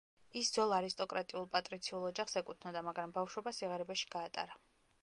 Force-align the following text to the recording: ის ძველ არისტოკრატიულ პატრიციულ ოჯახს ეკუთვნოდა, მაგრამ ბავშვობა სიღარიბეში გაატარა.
ის 0.39 0.47
ძველ 0.53 0.71
არისტოკრატიულ 0.77 1.45
პატრიციულ 1.57 2.09
ოჯახს 2.09 2.41
ეკუთვნოდა, 2.43 2.85
მაგრამ 2.89 3.15
ბავშვობა 3.21 3.57
სიღარიბეში 3.61 4.11
გაატარა. 4.19 4.61